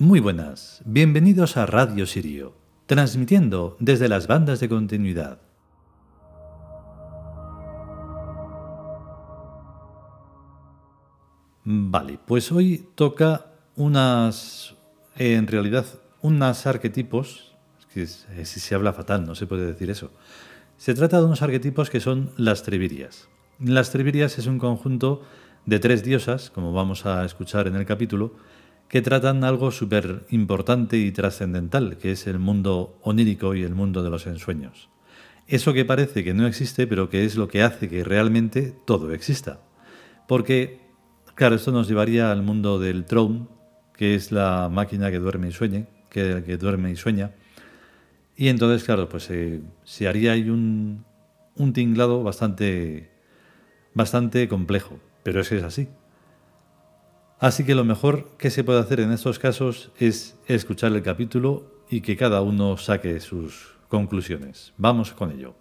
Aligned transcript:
Muy 0.00 0.20
buenas, 0.20 0.80
bienvenidos 0.84 1.56
a 1.56 1.66
Radio 1.66 2.06
Sirio, 2.06 2.54
transmitiendo 2.86 3.76
desde 3.80 4.08
las 4.08 4.28
bandas 4.28 4.60
de 4.60 4.68
continuidad. 4.68 5.40
Vale, 11.64 12.20
pues 12.24 12.52
hoy 12.52 12.86
toca 12.94 13.46
unas, 13.74 14.76
en 15.16 15.48
realidad, 15.48 15.84
unas 16.22 16.68
arquetipos, 16.68 17.56
que 17.92 18.06
si 18.06 18.60
se 18.60 18.74
habla 18.76 18.92
fatal, 18.92 19.26
no 19.26 19.34
se 19.34 19.48
puede 19.48 19.66
decir 19.66 19.90
eso. 19.90 20.12
Se 20.76 20.94
trata 20.94 21.18
de 21.18 21.24
unos 21.24 21.42
arquetipos 21.42 21.90
que 21.90 21.98
son 21.98 22.30
las 22.36 22.62
trevirias. 22.62 23.28
Las 23.58 23.90
trevirias 23.90 24.38
es 24.38 24.46
un 24.46 24.60
conjunto 24.60 25.22
de 25.66 25.80
tres 25.80 26.04
diosas, 26.04 26.50
como 26.50 26.72
vamos 26.72 27.04
a 27.04 27.24
escuchar 27.24 27.66
en 27.66 27.74
el 27.74 27.84
capítulo, 27.84 28.36
que 28.88 29.02
tratan 29.02 29.44
algo 29.44 29.70
súper 29.70 30.24
importante 30.30 30.96
y 30.96 31.12
trascendental, 31.12 31.98
que 31.98 32.12
es 32.12 32.26
el 32.26 32.38
mundo 32.38 32.98
onírico 33.02 33.54
y 33.54 33.62
el 33.62 33.74
mundo 33.74 34.02
de 34.02 34.10
los 34.10 34.26
ensueños. 34.26 34.88
Eso 35.46 35.72
que 35.72 35.84
parece 35.84 36.24
que 36.24 36.34
no 36.34 36.46
existe, 36.46 36.86
pero 36.86 37.08
que 37.08 37.24
es 37.24 37.36
lo 37.36 37.48
que 37.48 37.62
hace 37.62 37.88
que 37.88 38.04
realmente 38.04 38.74
todo 38.86 39.12
exista. 39.12 39.60
Porque, 40.26 40.80
claro, 41.34 41.56
esto 41.56 41.72
nos 41.72 41.88
llevaría 41.88 42.30
al 42.30 42.42
mundo 42.42 42.78
del 42.78 43.04
Throne, 43.04 43.46
que 43.94 44.14
es 44.14 44.32
la 44.32 44.68
máquina 44.70 45.10
que 45.10 45.18
duerme 45.18 45.48
y 45.48 45.52
sueña, 45.52 45.86
que, 46.10 46.42
que 46.44 46.56
duerme 46.56 46.90
y 46.90 46.96
sueña. 46.96 47.32
Y 48.36 48.48
entonces, 48.48 48.84
claro, 48.84 49.08
pues 49.08 49.30
se 49.84 50.08
haría 50.08 50.32
ahí 50.32 50.48
un, 50.48 51.04
un 51.58 51.72
tinglado 51.72 52.22
bastante, 52.22 53.10
bastante 53.92 54.48
complejo, 54.48 54.98
pero 55.22 55.40
es 55.40 55.48
que 55.48 55.58
es 55.58 55.64
así. 55.64 55.88
Así 57.40 57.64
que 57.64 57.76
lo 57.76 57.84
mejor 57.84 58.30
que 58.36 58.50
se 58.50 58.64
puede 58.64 58.80
hacer 58.80 58.98
en 58.98 59.12
estos 59.12 59.38
casos 59.38 59.92
es 59.98 60.36
escuchar 60.48 60.92
el 60.92 61.02
capítulo 61.02 61.70
y 61.88 62.00
que 62.00 62.16
cada 62.16 62.42
uno 62.42 62.76
saque 62.76 63.20
sus 63.20 63.74
conclusiones. 63.88 64.72
Vamos 64.76 65.12
con 65.12 65.30
ello. 65.30 65.54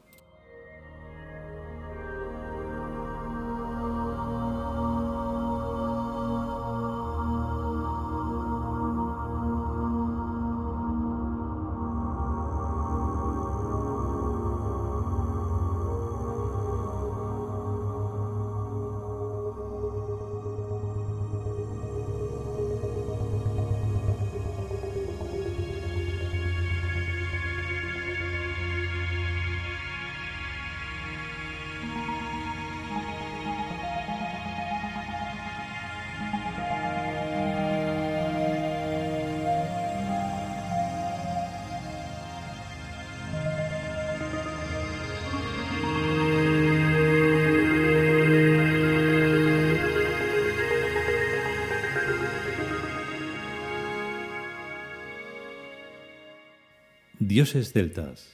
Dioses 57.38 57.72
celtas. 57.72 58.34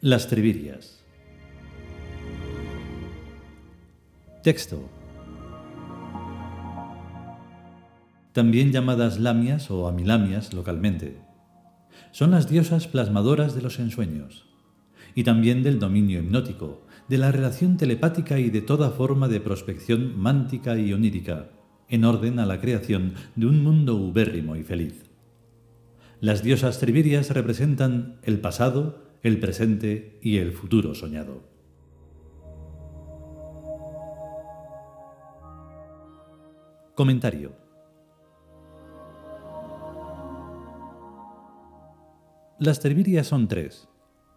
Las 0.00 0.26
Trevirias. 0.26 1.04
Texto. 4.42 4.90
También 8.32 8.72
llamadas 8.72 9.20
lamias 9.20 9.70
o 9.70 9.86
amilamias 9.86 10.52
localmente. 10.54 11.20
Son 12.10 12.32
las 12.32 12.50
diosas 12.50 12.88
plasmadoras 12.88 13.54
de 13.54 13.62
los 13.62 13.78
ensueños 13.78 14.44
y 15.14 15.22
también 15.22 15.62
del 15.62 15.78
dominio 15.78 16.18
hipnótico, 16.18 16.84
de 17.08 17.18
la 17.18 17.30
relación 17.30 17.76
telepática 17.76 18.38
y 18.38 18.50
de 18.50 18.62
toda 18.62 18.90
forma 18.90 19.28
de 19.28 19.40
prospección 19.40 20.18
mántica 20.18 20.76
y 20.76 20.92
onírica, 20.92 21.50
en 21.88 22.04
orden 22.04 22.38
a 22.38 22.46
la 22.46 22.60
creación 22.60 23.14
de 23.36 23.46
un 23.46 23.62
mundo 23.62 23.94
ubérrimo 23.94 24.56
y 24.56 24.64
feliz. 24.64 25.04
Las 26.20 26.42
diosas 26.42 26.78
trivirias 26.80 27.30
representan 27.30 28.18
el 28.22 28.40
pasado, 28.40 29.04
el 29.22 29.38
presente 29.38 30.18
y 30.22 30.38
el 30.38 30.52
futuro 30.52 30.94
soñado. 30.94 31.44
Comentario. 36.94 37.52
Las 42.58 42.80
trivirias 42.80 43.26
son 43.26 43.48
tres 43.48 43.86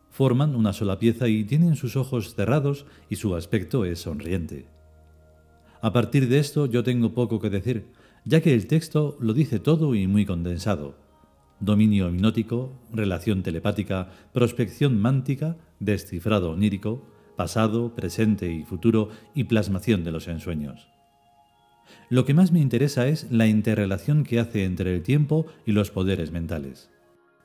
forman 0.10 0.56
una 0.56 0.74
sola 0.74 1.00
pieza 1.00 1.28
y 1.28 1.44
tienen 1.44 1.76
sus 1.76 1.96
ojos 1.96 2.36
cerrados 2.36 2.86
y 3.10 3.16
su 3.16 3.36
aspecto 3.36 3.86
es 3.86 4.00
sonriente. 4.00 4.66
A 5.82 5.94
partir 5.94 6.28
de 6.28 6.40
esto 6.40 6.66
yo 6.66 6.84
tengo 6.84 7.14
poco 7.14 7.40
que 7.40 7.50
decir, 7.50 7.88
ya 8.26 8.42
que 8.42 8.54
el 8.54 8.68
texto 8.68 9.18
lo 9.22 9.34
dice 9.34 9.60
todo 9.60 9.96
y 9.96 10.08
muy 10.08 10.26
condensado. 10.26 10.98
Dominio 11.62 12.10
hipnótico, 12.10 12.74
relación 12.92 13.44
telepática, 13.44 14.10
prospección 14.34 15.00
mántica, 15.00 15.58
descifrado 15.80 16.52
onírico, 16.52 17.08
pasado, 17.38 17.96
presente 17.96 18.52
y 18.52 18.64
futuro 18.64 19.10
y 19.34 19.46
plasmación 19.46 20.04
de 20.04 20.12
los 20.12 20.28
ensueños. 20.28 20.90
Lo 22.10 22.26
que 22.26 22.34
más 22.34 22.52
me 22.52 22.60
interesa 22.60 23.08
es 23.08 23.32
la 23.32 23.48
interrelación 23.48 24.24
que 24.24 24.40
hace 24.40 24.66
entre 24.66 24.96
el 24.96 25.04
tiempo 25.04 25.46
y 25.66 25.72
los 25.72 25.92
poderes 25.92 26.32
mentales 26.32 26.90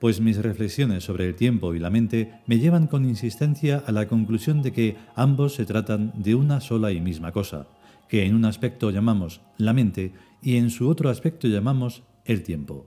pues 0.04 0.20
mis 0.20 0.36
reflexiones 0.36 1.02
sobre 1.02 1.26
el 1.26 1.34
tiempo 1.34 1.74
y 1.74 1.78
la 1.78 1.88
mente 1.88 2.30
me 2.44 2.58
llevan 2.58 2.88
con 2.88 3.06
insistencia 3.06 3.82
a 3.86 3.90
la 3.90 4.06
conclusión 4.06 4.60
de 4.60 4.70
que 4.70 4.98
ambos 5.16 5.54
se 5.54 5.64
tratan 5.64 6.12
de 6.14 6.34
una 6.34 6.60
sola 6.60 6.92
y 6.92 7.00
misma 7.00 7.32
cosa, 7.32 7.68
que 8.06 8.26
en 8.26 8.34
un 8.34 8.44
aspecto 8.44 8.90
llamamos 8.90 9.40
la 9.56 9.72
mente 9.72 10.12
y 10.42 10.56
en 10.56 10.68
su 10.68 10.90
otro 10.90 11.08
aspecto 11.08 11.48
llamamos 11.48 12.02
el 12.26 12.42
tiempo. 12.42 12.86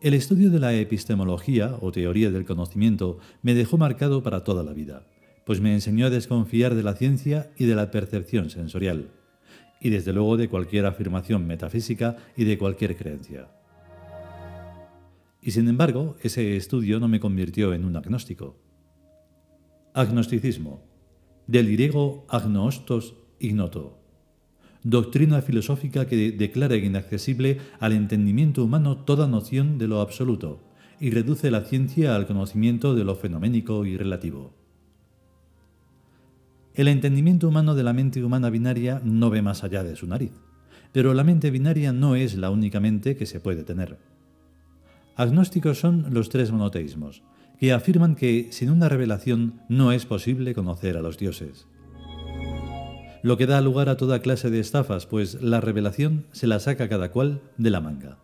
El 0.00 0.14
estudio 0.14 0.48
de 0.48 0.60
la 0.60 0.72
epistemología 0.72 1.76
o 1.82 1.92
teoría 1.92 2.30
del 2.30 2.46
conocimiento 2.46 3.18
me 3.42 3.52
dejó 3.52 3.76
marcado 3.76 4.22
para 4.22 4.44
toda 4.44 4.62
la 4.62 4.72
vida, 4.72 5.06
pues 5.44 5.60
me 5.60 5.74
enseñó 5.74 6.06
a 6.06 6.10
desconfiar 6.10 6.74
de 6.74 6.84
la 6.84 6.94
ciencia 6.94 7.50
y 7.58 7.66
de 7.66 7.74
la 7.74 7.90
percepción 7.90 8.48
sensorial, 8.48 9.10
y 9.78 9.90
desde 9.90 10.14
luego 10.14 10.38
de 10.38 10.48
cualquier 10.48 10.86
afirmación 10.86 11.46
metafísica 11.46 12.16
y 12.34 12.44
de 12.44 12.56
cualquier 12.56 12.96
creencia. 12.96 13.48
Y 15.46 15.52
sin 15.52 15.68
embargo, 15.68 16.16
ese 16.22 16.56
estudio 16.56 16.98
no 16.98 17.06
me 17.06 17.20
convirtió 17.20 17.72
en 17.72 17.84
un 17.84 17.94
agnóstico. 17.94 18.58
Agnosticismo, 19.94 20.82
del 21.46 21.70
griego 21.70 22.26
agnostos 22.28 23.14
ignoto, 23.38 24.02
doctrina 24.82 25.42
filosófica 25.42 26.08
que 26.08 26.32
declara 26.32 26.74
inaccesible 26.74 27.58
al 27.78 27.92
entendimiento 27.92 28.64
humano 28.64 29.04
toda 29.04 29.28
noción 29.28 29.78
de 29.78 29.86
lo 29.86 30.00
absoluto 30.00 30.64
y 30.98 31.10
reduce 31.10 31.52
la 31.52 31.60
ciencia 31.60 32.16
al 32.16 32.26
conocimiento 32.26 32.96
de 32.96 33.04
lo 33.04 33.14
fenoménico 33.14 33.86
y 33.86 33.96
relativo. 33.96 34.52
El 36.74 36.88
entendimiento 36.88 37.46
humano 37.46 37.76
de 37.76 37.84
la 37.84 37.92
mente 37.92 38.24
humana 38.24 38.50
binaria 38.50 39.00
no 39.04 39.30
ve 39.30 39.42
más 39.42 39.62
allá 39.62 39.84
de 39.84 39.94
su 39.94 40.08
nariz, 40.08 40.32
pero 40.90 41.14
la 41.14 41.22
mente 41.22 41.52
binaria 41.52 41.92
no 41.92 42.16
es 42.16 42.34
la 42.34 42.50
única 42.50 42.80
mente 42.80 43.14
que 43.14 43.26
se 43.26 43.38
puede 43.38 43.62
tener. 43.62 44.15
Agnósticos 45.16 45.78
son 45.78 46.08
los 46.10 46.28
tres 46.28 46.52
monoteísmos, 46.52 47.22
que 47.58 47.72
afirman 47.72 48.16
que 48.16 48.48
sin 48.50 48.68
una 48.68 48.90
revelación 48.90 49.62
no 49.66 49.92
es 49.92 50.04
posible 50.04 50.54
conocer 50.54 50.98
a 50.98 51.00
los 51.00 51.16
dioses. 51.16 51.66
Lo 53.22 53.38
que 53.38 53.46
da 53.46 53.62
lugar 53.62 53.88
a 53.88 53.96
toda 53.96 54.20
clase 54.20 54.50
de 54.50 54.60
estafas, 54.60 55.06
pues 55.06 55.40
la 55.40 55.62
revelación 55.62 56.26
se 56.32 56.46
la 56.46 56.60
saca 56.60 56.90
cada 56.90 57.12
cual 57.12 57.40
de 57.56 57.70
la 57.70 57.80
manga. 57.80 58.18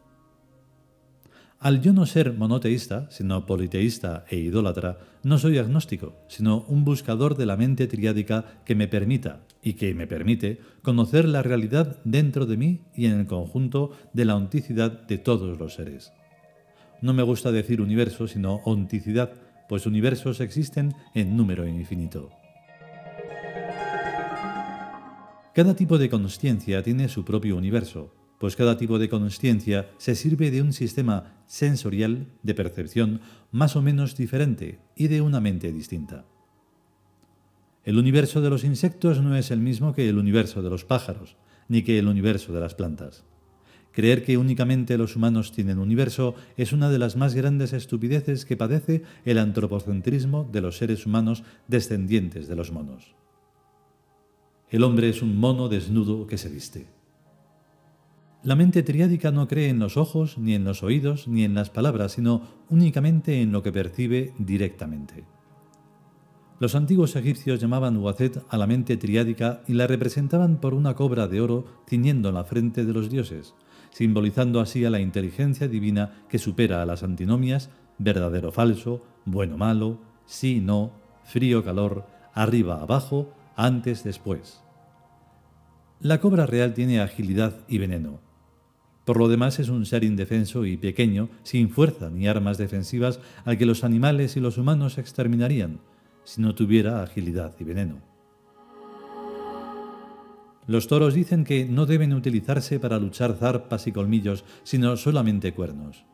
Al 1.59 1.81
yo 1.81 1.95
no 1.95 2.05
ser 2.05 2.35
monoteísta, 2.35 3.07
sino 3.11 3.47
politeísta 3.47 4.27
e 4.29 4.37
idólatra, 4.37 4.99
no 5.23 5.39
soy 5.39 5.57
agnóstico, 5.57 6.15
sino 6.29 6.67
un 6.69 6.85
buscador 6.85 7.39
de 7.39 7.47
la 7.47 7.57
mente 7.57 7.87
triádica 7.87 8.61
que 8.67 8.75
me 8.75 8.87
permita, 8.87 9.47
y 9.63 9.75
que 9.75 9.95
me 9.95 10.07
permite, 10.07 10.61
conocer 10.83 11.27
la 11.27 11.43
realidad 11.43 12.01
dentro 12.05 12.45
de 12.45 12.59
mí 12.59 12.81
y 12.95 13.07
en 13.07 13.19
el 13.19 13.27
conjunto 13.27 13.93
de 14.13 14.27
la 14.27 14.37
onticidad 14.37 15.07
de 15.07 15.17
todos 15.17 15.59
los 15.59 15.75
seres. 15.75 16.13
No 17.03 17.13
me 17.13 17.25
gusta 17.25 17.51
decir 17.51 17.81
universo, 17.81 18.29
sino 18.29 18.61
onticidad, 18.65 19.33
pues 19.69 19.87
universos 19.87 20.41
existen 20.41 20.95
en 21.15 21.37
número 21.37 21.67
infinito. 21.67 22.31
Cada 25.53 25.75
tipo 25.75 25.99
de 25.99 26.09
consciencia 26.09 26.83
tiene 26.83 27.09
su 27.09 27.25
propio 27.25 27.57
universo, 27.57 28.15
pues 28.39 28.55
cada 28.55 28.77
tipo 28.77 28.99
de 29.01 29.09
consciencia 29.09 29.91
se 29.99 30.15
sirve 30.15 30.51
de 30.53 30.63
un 30.63 30.73
sistema 30.73 31.43
sensorial 31.47 32.29
de 32.43 32.55
percepción 32.55 33.21
más 33.51 33.75
o 33.75 33.83
menos 33.83 34.17
diferente 34.17 34.79
y 34.97 35.09
de 35.09 35.21
una 35.21 35.41
mente 35.41 35.73
distinta. 35.73 36.25
El 37.85 37.99
universo 37.99 38.41
de 38.41 38.51
los 38.51 38.63
insectos 38.63 39.21
no 39.21 39.37
es 39.37 39.51
el 39.51 39.59
mismo 39.59 39.93
que 39.93 40.09
el 40.09 40.19
universo 40.19 40.63
de 40.63 40.71
los 40.71 40.85
pájaros, 40.85 41.37
ni 41.67 41.83
que 41.83 41.99
el 41.99 42.07
universo 42.07 42.53
de 42.53 42.61
las 42.61 42.77
plantas. 42.77 43.25
Creer 43.93 44.25
que 44.25 44.39
únicamente 44.39 44.97
los 44.97 45.17
humanos 45.17 45.53
tienen 45.53 45.79
universo 45.79 46.35
es 46.57 46.73
una 46.73 46.89
de 46.89 46.99
las 46.99 47.17
más 47.17 47.35
grandes 47.35 47.75
estupideces 47.75 48.47
que 48.47 48.57
padece 48.57 49.03
el 49.25 49.39
antropocentrismo 49.39 50.49
de 50.51 50.63
los 50.63 50.79
seres 50.79 51.05
humanos 51.05 51.45
descendientes 51.69 52.49
de 52.49 52.57
los 52.57 52.73
monos. 52.73 53.15
El 54.71 54.83
hombre 54.85 55.11
es 55.11 55.21
un 55.21 55.39
mono 55.39 55.69
desnudo 55.69 56.27
que 56.27 56.39
se 56.39 56.49
viste. 56.49 56.87
La 58.43 58.57
mente 58.57 58.83
triádica 58.83 59.31
no 59.31 59.47
cree 59.47 59.69
en 59.69 59.79
los 59.79 59.97
ojos, 59.97 60.39
ni 60.39 60.55
en 60.55 60.65
los 60.65 60.83
oídos, 60.83 61.29
ni 61.29 61.45
en 61.45 61.55
las 61.55 61.71
palabras, 61.71 62.13
sino 62.13 62.43
únicamente 62.71 63.43
en 63.43 63.53
lo 63.53 63.63
que 63.63 63.71
percibe 63.71 64.33
directamente. 64.39 65.25
Los 66.59 66.75
antiguos 66.75 67.15
egipcios 67.17 67.61
llamaban 67.61 67.99
Huacet 67.99 68.43
a 68.49 68.57
la 68.57 68.67
mente 68.67 68.97
triádica 68.97 69.63
y 69.69 69.75
la 69.75 69.87
representaban 69.87 70.61
por 70.61 70.75
una 70.75 70.95
cobra 70.95 71.29
de 71.29 71.41
oro 71.41 71.67
ciñendo 71.89 72.33
la 72.33 72.45
frente 72.45 72.85
de 72.85 72.93
los 72.93 73.11
dioses, 73.11 73.55
simbolizando 73.93 74.59
así 74.59 74.85
a 74.85 74.91
la 74.91 75.01
inteligencia 75.01 75.69
divina 75.69 76.25
que 76.29 76.39
supera 76.39 76.83
a 76.83 76.87
las 76.87 77.05
antinomias 77.05 77.71
verdadero 77.99 78.51
falso, 78.51 79.05
bueno 79.25 79.57
malo, 79.57 80.01
sí 80.27 80.61
no, 80.61 80.93
frío 81.25 81.63
calor, 81.63 82.07
arriba 82.35 82.81
abajo, 82.81 83.33
antes 83.55 84.03
después. 84.03 84.63
La 86.01 86.19
cobra 86.19 86.47
real 86.47 86.75
tiene 86.75 87.01
agilidad 87.01 87.61
y 87.69 87.79
veneno. 87.79 88.21
Por 89.05 89.19
lo 89.19 89.29
demás 89.29 89.59
es 89.59 89.69
un 89.69 89.85
ser 89.87 90.05
indefenso 90.05 90.65
y 90.65 90.77
pequeño, 90.77 91.29
sin 91.43 91.69
fuerza 91.69 92.11
ni 92.11 92.27
armas 92.27 92.59
defensivas, 92.59 93.21
al 93.45 93.59
que 93.59 93.67
los 93.67 93.85
animales 93.85 94.37
y 94.37 94.41
los 94.41 94.59
humanos 94.59 94.99
exterminarían 94.99 95.81
si 96.25 96.41
no 96.41 96.55
tuviera 96.55 97.03
agilidad 97.03 97.55
y 97.59 97.65
veneno. 97.65 98.12
Los 100.67 100.87
toros 100.87 101.15
dicen 101.15 101.45
que 101.45 101.65
no 101.65 101.87
deben 101.87 102.13
utilizarse 102.13 102.79
para 102.79 102.99
luchar 102.99 103.35
zarpas 103.35 103.87
y 103.87 103.93
colmillos, 103.93 104.45
sino 104.63 104.97
solamente 104.97 105.53
cuernos. 105.53 106.05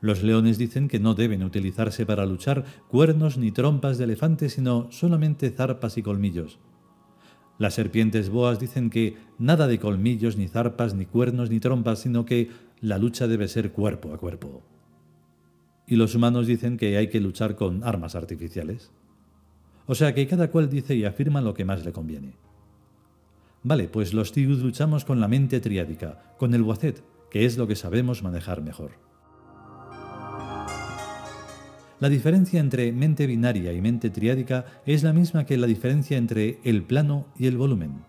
Los 0.00 0.22
leones 0.22 0.56
dicen 0.56 0.88
que 0.88 1.00
no 1.00 1.14
deben 1.14 1.42
utilizarse 1.42 2.06
para 2.06 2.26
luchar 2.26 2.64
cuernos 2.88 3.38
ni 3.38 3.50
trompas 3.52 3.98
de 3.98 4.04
elefante, 4.04 4.48
sino 4.48 4.90
solamente 4.90 5.50
zarpas 5.50 5.98
y 5.98 6.02
colmillos. 6.02 6.58
Las 7.58 7.74
serpientes 7.74 8.28
boas 8.28 8.58
dicen 8.58 8.90
que 8.90 9.16
nada 9.38 9.66
de 9.66 9.78
colmillos, 9.78 10.36
ni 10.36 10.48
zarpas, 10.48 10.94
ni 10.94 11.06
cuernos, 11.06 11.50
ni 11.50 11.60
trompas, 11.60 12.00
sino 12.00 12.26
que 12.26 12.50
la 12.80 12.98
lucha 12.98 13.26
debe 13.26 13.48
ser 13.48 13.72
cuerpo 13.72 14.12
a 14.12 14.18
cuerpo. 14.18 14.62
Y 15.86 15.96
los 15.96 16.14
humanos 16.14 16.46
dicen 16.46 16.76
que 16.76 16.96
hay 16.96 17.08
que 17.08 17.20
luchar 17.20 17.56
con 17.56 17.84
armas 17.84 18.14
artificiales. 18.14 18.90
O 19.86 19.94
sea 19.94 20.14
que 20.14 20.26
cada 20.26 20.50
cual 20.50 20.68
dice 20.68 20.94
y 20.94 21.04
afirma 21.04 21.40
lo 21.40 21.54
que 21.54 21.64
más 21.64 21.84
le 21.84 21.92
conviene. 21.92 22.45
Vale, 23.68 23.88
pues 23.88 24.14
los 24.14 24.30
Tiud 24.30 24.62
luchamos 24.62 25.04
con 25.04 25.18
la 25.18 25.26
mente 25.26 25.58
triádica, 25.58 26.22
con 26.38 26.54
el 26.54 26.62
Wacet, 26.62 27.02
que 27.32 27.46
es 27.46 27.58
lo 27.58 27.66
que 27.66 27.74
sabemos 27.74 28.22
manejar 28.22 28.62
mejor. 28.62 28.92
La 31.98 32.08
diferencia 32.08 32.60
entre 32.60 32.92
mente 32.92 33.26
binaria 33.26 33.72
y 33.72 33.80
mente 33.80 34.08
triádica 34.08 34.66
es 34.86 35.02
la 35.02 35.12
misma 35.12 35.46
que 35.46 35.56
la 35.56 35.66
diferencia 35.66 36.16
entre 36.16 36.60
el 36.62 36.84
plano 36.84 37.26
y 37.36 37.48
el 37.48 37.56
volumen. 37.56 38.04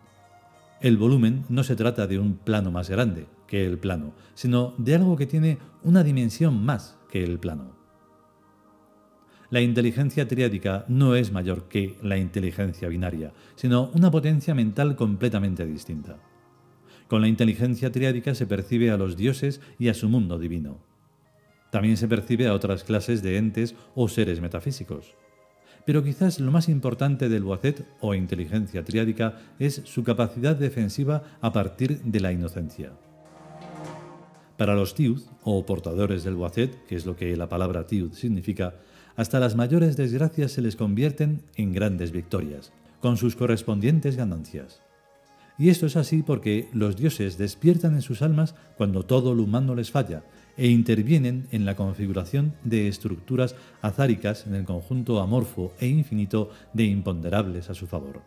El 0.79 0.97
volumen 0.97 1.43
no 1.49 1.63
se 1.63 1.75
trata 1.75 2.05
de 2.05 2.19
un 2.19 2.37
plano 2.37 2.69
más 2.69 2.87
grande 2.91 3.25
que 3.47 3.65
el 3.65 3.79
plano, 3.79 4.13
sino 4.35 4.75
de 4.77 4.93
algo 4.93 5.17
que 5.17 5.25
tiene 5.25 5.57
una 5.81 6.03
dimensión 6.03 6.63
más 6.63 6.99
que 7.09 7.23
el 7.23 7.39
plano. 7.39 7.76
La 9.49 9.61
inteligencia 9.61 10.27
triádica 10.27 10.83
no 10.89 11.15
es 11.15 11.31
mayor 11.31 11.69
que 11.69 11.95
la 12.01 12.17
inteligencia 12.17 12.89
binaria, 12.89 13.31
sino 13.55 13.89
una 13.93 14.11
potencia 14.11 14.53
mental 14.53 14.97
completamente 14.97 15.65
distinta. 15.65 16.17
Con 17.07 17.21
la 17.21 17.29
inteligencia 17.29 17.89
triádica 17.89 18.35
se 18.35 18.45
percibe 18.45 18.91
a 18.91 18.97
los 18.97 19.15
dioses 19.15 19.61
y 19.79 19.87
a 19.87 19.93
su 19.93 20.09
mundo 20.09 20.37
divino. 20.37 20.79
También 21.71 21.95
se 21.95 22.09
percibe 22.09 22.47
a 22.47 22.53
otras 22.53 22.83
clases 22.83 23.21
de 23.21 23.37
entes 23.37 23.75
o 23.95 24.09
seres 24.09 24.41
metafísicos. 24.41 25.15
Pero 25.85 26.03
quizás 26.03 26.41
lo 26.41 26.51
más 26.51 26.67
importante 26.67 27.29
del 27.29 27.45
Wacet 27.45 27.85
o 28.01 28.13
inteligencia 28.13 28.83
triádica 28.83 29.37
es 29.59 29.81
su 29.85 30.03
capacidad 30.03 30.57
defensiva 30.57 31.23
a 31.39 31.53
partir 31.53 32.01
de 32.01 32.19
la 32.19 32.33
inocencia. 32.33 32.91
Para 34.57 34.75
los 34.75 34.95
Tiud, 34.95 35.21
o 35.43 35.65
portadores 35.65 36.25
del 36.25 36.35
Wacet, 36.35 36.85
que 36.87 36.95
es 36.97 37.05
lo 37.05 37.15
que 37.15 37.37
la 37.37 37.47
palabra 37.47 37.87
Tiud 37.87 38.11
significa, 38.11 38.73
hasta 39.17 39.39
las 39.39 39.55
mayores 39.55 39.97
desgracias 39.97 40.51
se 40.51 40.61
les 40.61 40.75
convierten 40.75 41.41
en 41.55 41.73
grandes 41.73 42.11
victorias, 42.11 42.71
con 43.01 43.17
sus 43.17 43.35
correspondientes 43.35 44.15
ganancias. 44.15 44.81
Y 45.57 45.69
esto 45.69 45.87
es 45.87 45.95
así 45.95 46.21
porque 46.21 46.69
los 46.71 46.95
dioses 46.95 47.37
despiertan 47.39 47.95
en 47.95 48.03
sus 48.03 48.21
almas 48.21 48.53
cuando 48.77 49.03
todo 49.03 49.33
lo 49.33 49.43
humano 49.43 49.73
les 49.73 49.89
falla 49.89 50.23
e 50.55 50.67
intervienen 50.67 51.47
en 51.51 51.65
la 51.65 51.75
configuración 51.75 52.53
de 52.63 52.87
estructuras 52.87 53.55
azáricas 53.81 54.45
en 54.45 54.53
el 54.53 54.65
conjunto 54.65 55.19
amorfo 55.19 55.73
e 55.79 55.87
infinito 55.87 56.51
de 56.73 56.85
imponderables 56.85 57.71
a 57.71 57.73
su 57.73 57.87
favor. 57.87 58.21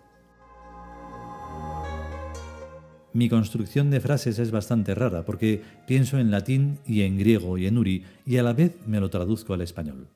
Mi 3.13 3.29
construcción 3.29 3.91
de 3.91 4.01
frases 4.01 4.41
es 4.41 4.51
bastante 4.51 4.95
rara 4.95 5.25
porque 5.25 5.63
pienso 5.87 6.19
en 6.19 6.33
latín 6.33 6.79
y 6.85 7.03
en 7.03 7.17
griego 7.19 7.59
y 7.59 7.67
en 7.67 7.79
uri 7.79 8.05
y 8.27 8.39
a 8.39 8.43
la 8.43 8.53
vez 8.53 8.77
me 8.87 9.01
lo 9.01 9.09
traduzco 9.09 9.55
al 9.55 9.63
español. 9.63 10.09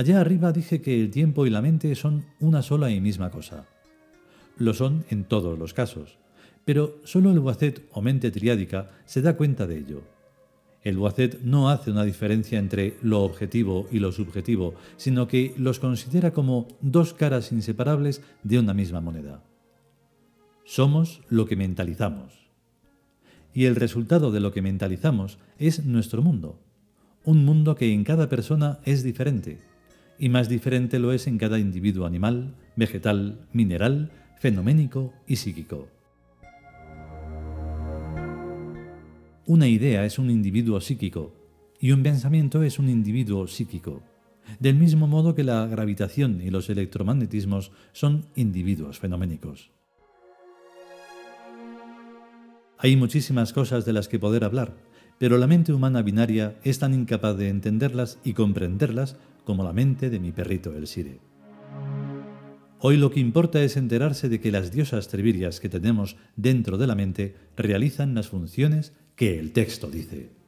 Allá 0.00 0.18
arriba 0.18 0.50
dije 0.50 0.80
que 0.80 0.98
el 0.98 1.10
tiempo 1.10 1.44
y 1.44 1.50
la 1.50 1.60
mente 1.60 1.94
son 1.94 2.24
una 2.40 2.62
sola 2.62 2.90
y 2.90 3.02
misma 3.02 3.30
cosa. 3.30 3.66
Lo 4.56 4.72
son 4.72 5.04
en 5.10 5.24
todos 5.24 5.58
los 5.58 5.74
casos, 5.74 6.16
pero 6.64 6.96
solo 7.04 7.30
el 7.30 7.38
Wacet 7.38 7.86
o 7.92 8.00
mente 8.00 8.30
triádica 8.30 8.88
se 9.04 9.20
da 9.20 9.36
cuenta 9.36 9.66
de 9.66 9.76
ello. 9.76 10.00
El 10.82 10.96
Wacet 10.96 11.42
no 11.42 11.68
hace 11.68 11.90
una 11.90 12.04
diferencia 12.04 12.58
entre 12.58 12.96
lo 13.02 13.20
objetivo 13.20 13.88
y 13.92 13.98
lo 13.98 14.10
subjetivo, 14.10 14.74
sino 14.96 15.28
que 15.28 15.52
los 15.58 15.80
considera 15.80 16.30
como 16.30 16.66
dos 16.80 17.12
caras 17.12 17.52
inseparables 17.52 18.22
de 18.42 18.58
una 18.58 18.72
misma 18.72 19.02
moneda. 19.02 19.42
Somos 20.64 21.20
lo 21.28 21.44
que 21.44 21.56
mentalizamos. 21.56 22.48
Y 23.52 23.66
el 23.66 23.76
resultado 23.76 24.32
de 24.32 24.40
lo 24.40 24.50
que 24.50 24.62
mentalizamos 24.62 25.36
es 25.58 25.84
nuestro 25.84 26.22
mundo, 26.22 26.58
un 27.26 27.44
mundo 27.44 27.74
que 27.74 27.92
en 27.92 28.02
cada 28.02 28.30
persona 28.30 28.78
es 28.86 29.02
diferente, 29.02 29.68
y 30.20 30.28
más 30.28 30.50
diferente 30.50 30.98
lo 30.98 31.12
es 31.12 31.26
en 31.26 31.38
cada 31.38 31.58
individuo 31.58 32.04
animal, 32.04 32.54
vegetal, 32.76 33.48
mineral, 33.54 34.12
fenoménico 34.38 35.14
y 35.26 35.36
psíquico. 35.36 35.88
Una 39.46 39.66
idea 39.66 40.04
es 40.04 40.18
un 40.18 40.30
individuo 40.30 40.78
psíquico 40.82 41.34
y 41.80 41.92
un 41.92 42.02
pensamiento 42.02 42.62
es 42.62 42.78
un 42.78 42.90
individuo 42.90 43.46
psíquico, 43.46 44.02
del 44.58 44.76
mismo 44.76 45.06
modo 45.06 45.34
que 45.34 45.42
la 45.42 45.66
gravitación 45.66 46.42
y 46.42 46.50
los 46.50 46.68
electromagnetismos 46.68 47.72
son 47.92 48.26
individuos 48.36 48.98
fenoménicos. 48.98 49.70
Hay 52.76 52.94
muchísimas 52.96 53.54
cosas 53.54 53.86
de 53.86 53.94
las 53.94 54.06
que 54.06 54.18
poder 54.18 54.44
hablar, 54.44 54.74
pero 55.18 55.38
la 55.38 55.46
mente 55.46 55.72
humana 55.72 56.02
binaria 56.02 56.58
es 56.62 56.78
tan 56.78 56.92
incapaz 56.92 57.38
de 57.38 57.48
entenderlas 57.48 58.18
y 58.22 58.34
comprenderlas 58.34 59.16
como 59.44 59.64
la 59.64 59.72
mente 59.72 60.10
de 60.10 60.20
mi 60.20 60.32
perrito 60.32 60.74
el 60.74 60.86
Sire. 60.86 61.20
Hoy 62.80 62.96
lo 62.96 63.10
que 63.10 63.20
importa 63.20 63.62
es 63.62 63.76
enterarse 63.76 64.28
de 64.28 64.40
que 64.40 64.50
las 64.50 64.72
diosas 64.72 65.08
trevirias 65.08 65.60
que 65.60 65.68
tenemos 65.68 66.16
dentro 66.36 66.78
de 66.78 66.86
la 66.86 66.94
mente 66.94 67.36
realizan 67.56 68.14
las 68.14 68.28
funciones 68.28 68.94
que 69.16 69.38
el 69.38 69.52
texto 69.52 69.90
dice. 69.90 70.39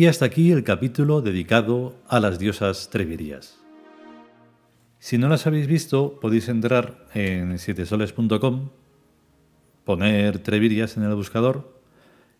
Y 0.00 0.06
hasta 0.06 0.24
aquí 0.24 0.50
el 0.50 0.64
capítulo 0.64 1.20
dedicado 1.20 1.94
a 2.08 2.20
las 2.20 2.38
diosas 2.38 2.88
trevirías. 2.88 3.58
Si 4.98 5.18
no 5.18 5.28
las 5.28 5.46
habéis 5.46 5.66
visto, 5.66 6.18
podéis 6.20 6.48
entrar 6.48 7.06
en 7.12 7.58
sietesoles.com, 7.58 8.70
poner 9.84 10.38
Trevirias 10.38 10.96
en 10.96 11.02
el 11.02 11.14
buscador 11.14 11.82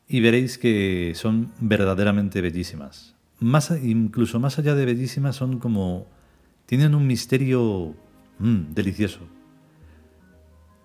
y 0.08 0.20
veréis 0.20 0.56
que 0.56 1.12
son 1.14 1.52
verdaderamente 1.60 2.40
bellísimas. 2.40 3.14
Más, 3.40 3.70
incluso 3.82 4.40
más 4.40 4.58
allá 4.58 4.74
de 4.74 4.86
bellísimas, 4.86 5.36
son 5.36 5.58
como. 5.58 6.06
tienen 6.64 6.94
un 6.94 7.06
misterio 7.06 7.94
mm, 8.38 8.72
delicioso. 8.72 9.20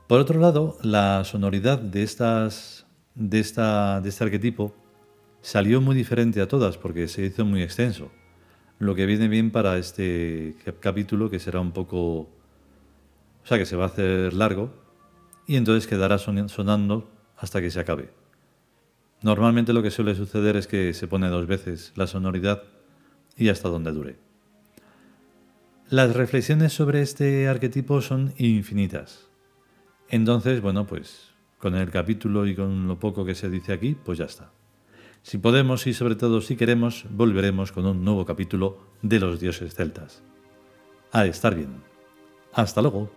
Por 0.09 0.19
otro 0.19 0.41
lado, 0.41 0.77
la 0.81 1.23
sonoridad 1.23 1.79
de, 1.79 2.03
estas, 2.03 2.85
de, 3.13 3.39
esta, 3.39 4.01
de 4.01 4.09
este 4.09 4.25
arquetipo 4.25 4.75
salió 5.45 5.79
muy 5.79 5.95
diferente 5.95 6.41
a 6.41 6.47
todas 6.47 6.79
porque 6.79 7.07
se 7.07 7.23
hizo 7.23 7.45
muy 7.45 7.61
extenso, 7.61 8.11
lo 8.79 8.95
que 8.95 9.05
viene 9.05 9.27
bien 9.27 9.51
para 9.51 9.77
este 9.77 10.55
capítulo 10.79 11.29
que 11.29 11.37
será 11.39 11.59
un 11.59 11.71
poco... 11.71 12.21
O 12.21 13.47
sea, 13.47 13.59
que 13.59 13.67
se 13.67 13.75
va 13.75 13.83
a 13.83 13.87
hacer 13.87 14.33
largo 14.33 14.73
y 15.45 15.55
entonces 15.55 15.85
quedará 15.85 16.17
sonando 16.17 17.11
hasta 17.37 17.61
que 17.61 17.69
se 17.69 17.79
acabe. 17.79 18.09
Normalmente 19.21 19.71
lo 19.71 19.83
que 19.83 19.91
suele 19.91 20.15
suceder 20.15 20.55
es 20.55 20.65
que 20.65 20.95
se 20.95 21.07
pone 21.07 21.29
dos 21.29 21.45
veces 21.45 21.93
la 21.95 22.07
sonoridad 22.07 22.63
y 23.37 23.49
hasta 23.49 23.69
donde 23.69 23.91
dure. 23.91 24.15
Las 25.91 26.15
reflexiones 26.15 26.73
sobre 26.73 27.03
este 27.03 27.47
arquetipo 27.47 28.01
son 28.01 28.33
infinitas. 28.39 29.27
Entonces, 30.09 30.59
bueno, 30.59 30.87
pues 30.87 31.35
con 31.59 31.75
el 31.75 31.91
capítulo 31.91 32.47
y 32.47 32.55
con 32.55 32.87
lo 32.87 32.99
poco 32.99 33.23
que 33.25 33.35
se 33.35 33.47
dice 33.51 33.73
aquí, 33.73 33.95
pues 34.03 34.17
ya 34.17 34.25
está. 34.25 34.51
Si 35.25 35.39
podemos 35.39 35.87
y 35.87 35.95
sobre 35.95 36.15
todo 36.15 36.39
si 36.39 36.55
queremos, 36.55 37.05
volveremos 37.09 37.71
con 37.71 37.87
un 37.87 38.05
nuevo 38.05 38.27
capítulo 38.27 38.77
de 39.01 39.19
los 39.19 39.39
dioses 39.39 39.73
celtas. 39.73 40.21
A 41.11 41.25
estar 41.25 41.55
bien. 41.55 41.81
Hasta 42.53 42.83
luego. 42.83 43.09